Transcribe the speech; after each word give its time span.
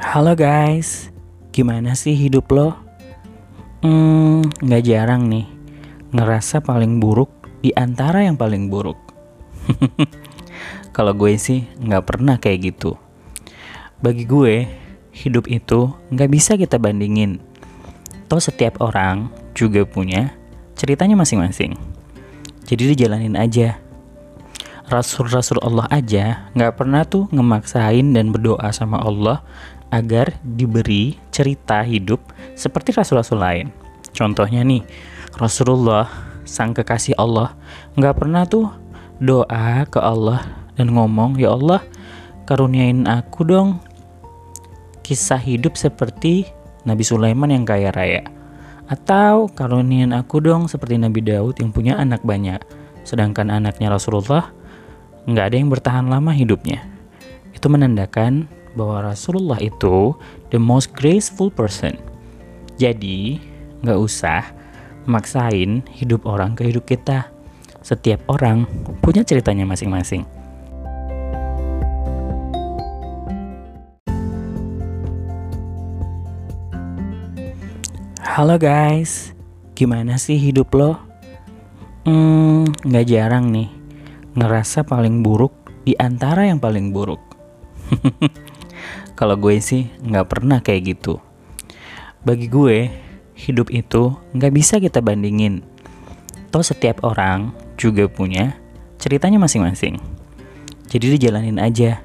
Halo 0.00 0.32
guys, 0.32 1.12
gimana 1.52 1.92
sih 1.92 2.16
hidup 2.16 2.48
lo? 2.56 2.72
Hmm, 3.84 4.40
nggak 4.64 4.88
jarang 4.88 5.28
nih 5.28 5.44
ngerasa 6.16 6.64
paling 6.64 6.96
buruk 6.96 7.28
di 7.60 7.68
antara 7.76 8.24
yang 8.24 8.32
paling 8.32 8.72
buruk. 8.72 8.96
Kalau 10.96 11.12
gue 11.12 11.36
sih 11.36 11.68
nggak 11.84 12.04
pernah 12.08 12.40
kayak 12.40 12.72
gitu. 12.72 12.96
Bagi 14.00 14.24
gue, 14.24 14.64
hidup 15.12 15.44
itu 15.52 15.92
nggak 16.08 16.32
bisa 16.32 16.56
kita 16.56 16.80
bandingin. 16.80 17.36
Toh 18.24 18.40
setiap 18.40 18.80
orang 18.80 19.28
juga 19.52 19.84
punya 19.84 20.32
ceritanya 20.80 21.20
masing-masing. 21.20 21.76
Jadi 22.64 22.96
dijalanin 22.96 23.36
aja. 23.36 23.76
Rasul-rasul 24.88 25.60
Allah 25.62 25.86
aja 25.92 26.50
nggak 26.56 26.74
pernah 26.74 27.06
tuh 27.06 27.30
ngemaksain 27.30 28.10
dan 28.10 28.34
berdoa 28.34 28.74
sama 28.74 28.98
Allah 28.98 29.44
agar 29.90 30.34
diberi 30.42 31.18
cerita 31.34 31.82
hidup 31.82 32.22
seperti 32.54 32.94
rasul-rasul 32.94 33.42
lain. 33.42 33.66
Contohnya 34.10 34.62
nih, 34.62 34.82
Rasulullah 35.38 36.06
sang 36.46 36.74
kekasih 36.74 37.14
Allah 37.14 37.54
nggak 37.94 38.16
pernah 38.18 38.42
tuh 38.42 38.66
doa 39.22 39.86
ke 39.86 40.00
Allah 40.02 40.42
dan 40.74 40.90
ngomong 40.90 41.38
ya 41.38 41.54
Allah 41.54 41.84
karuniain 42.48 43.06
aku 43.06 43.46
dong 43.46 43.78
kisah 45.06 45.38
hidup 45.38 45.78
seperti 45.78 46.50
Nabi 46.82 47.06
Sulaiman 47.06 47.54
yang 47.54 47.62
kaya 47.62 47.94
raya 47.94 48.26
atau 48.90 49.46
karuniain 49.52 50.10
aku 50.10 50.42
dong 50.42 50.66
seperti 50.66 50.98
Nabi 50.98 51.22
Daud 51.22 51.62
yang 51.62 51.70
punya 51.70 51.94
anak 51.94 52.26
banyak 52.26 52.58
sedangkan 53.06 53.52
anaknya 53.54 53.94
Rasulullah 53.94 54.50
nggak 55.28 55.46
ada 55.52 55.56
yang 55.56 55.70
bertahan 55.70 56.06
lama 56.08 56.32
hidupnya. 56.32 56.82
Itu 57.52 57.68
menandakan 57.68 58.48
bahwa 58.74 59.10
Rasulullah 59.12 59.58
itu 59.58 60.14
the 60.54 60.60
most 60.60 60.94
graceful 60.94 61.50
person. 61.50 61.98
Jadi, 62.78 63.38
nggak 63.82 63.98
usah 63.98 64.42
maksain 65.08 65.82
hidup 65.90 66.24
orang 66.28 66.54
ke 66.54 66.68
hidup 66.68 66.86
kita. 66.86 67.28
Setiap 67.80 68.20
orang 68.28 68.68
punya 69.00 69.24
ceritanya 69.24 69.64
masing-masing. 69.64 70.24
Halo 78.20 78.56
guys, 78.56 79.34
gimana 79.76 80.16
sih 80.16 80.38
hidup 80.38 80.72
lo? 80.72 80.96
Hmm, 82.08 82.64
nggak 82.86 83.06
jarang 83.10 83.52
nih 83.52 83.68
ngerasa 84.32 84.86
paling 84.86 85.20
buruk 85.20 85.52
di 85.84 85.92
antara 85.98 86.46
yang 86.46 86.62
paling 86.62 86.94
buruk. 86.94 87.20
Kalau 89.20 89.36
gue 89.36 89.60
sih 89.60 89.92
nggak 90.00 90.32
pernah 90.32 90.64
kayak 90.64 90.96
gitu. 90.96 91.20
Bagi 92.24 92.48
gue, 92.48 92.88
hidup 93.36 93.68
itu 93.68 94.16
nggak 94.32 94.52
bisa 94.56 94.80
kita 94.80 95.04
bandingin. 95.04 95.60
Toh 96.48 96.64
setiap 96.64 97.04
orang 97.04 97.52
juga 97.76 98.08
punya 98.08 98.56
ceritanya 98.96 99.36
masing-masing. 99.36 100.00
Jadi 100.88 101.20
dijalanin 101.20 101.60
aja. 101.60 102.00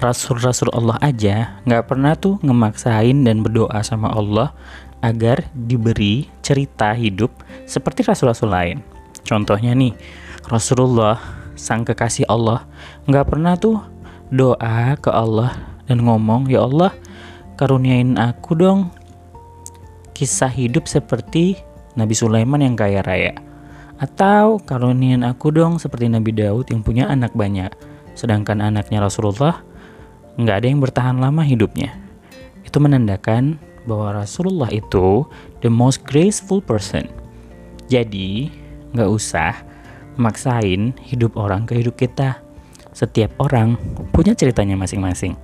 Rasul-rasul 0.00 0.72
Allah 0.72 0.96
aja 1.04 1.60
nggak 1.68 1.92
pernah 1.92 2.16
tuh 2.16 2.40
ngemaksain 2.40 3.28
dan 3.28 3.44
berdoa 3.44 3.84
sama 3.84 4.08
Allah 4.08 4.56
agar 5.04 5.44
diberi 5.52 6.30
cerita 6.40 6.96
hidup 6.96 7.36
seperti 7.68 8.00
rasul-rasul 8.08 8.48
lain. 8.48 8.80
Contohnya 9.28 9.76
nih, 9.76 9.92
Rasulullah 10.48 11.20
sang 11.52 11.84
kekasih 11.84 12.24
Allah 12.32 12.64
nggak 13.04 13.26
pernah 13.28 13.60
tuh 13.60 13.82
doa 14.32 14.94
ke 14.96 15.10
Allah 15.10 15.77
dan 15.88 16.04
ngomong 16.04 16.46
ya 16.46 16.68
Allah 16.68 16.92
karuniain 17.58 18.14
aku 18.20 18.54
dong. 18.54 18.92
Kisah 20.14 20.50
hidup 20.50 20.86
seperti 20.86 21.58
Nabi 21.98 22.14
Sulaiman 22.14 22.62
yang 22.62 22.78
kaya 22.78 23.02
raya. 23.02 23.34
Atau 23.98 24.62
karuniain 24.62 25.26
aku 25.26 25.50
dong 25.50 25.82
seperti 25.82 26.06
Nabi 26.06 26.30
Daud 26.30 26.70
yang 26.70 26.86
punya 26.86 27.10
anak 27.10 27.34
banyak. 27.34 27.74
Sedangkan 28.14 28.62
anaknya 28.62 29.02
Rasulullah 29.02 29.58
nggak 30.38 30.56
ada 30.62 30.66
yang 30.70 30.78
bertahan 30.78 31.18
lama 31.18 31.42
hidupnya. 31.42 31.98
Itu 32.62 32.78
menandakan 32.78 33.58
bahwa 33.88 34.22
Rasulullah 34.22 34.70
itu 34.70 35.26
the 35.64 35.70
most 35.72 36.06
graceful 36.06 36.62
person. 36.62 37.10
Jadi 37.90 38.52
nggak 38.94 39.10
usah 39.10 39.56
maksain 40.20 40.94
hidup 41.02 41.34
orang 41.34 41.64
ke 41.66 41.78
hidup 41.78 41.98
kita. 41.98 42.38
Setiap 42.94 43.34
orang 43.38 43.78
punya 44.10 44.34
ceritanya 44.34 44.74
masing-masing. 44.74 45.38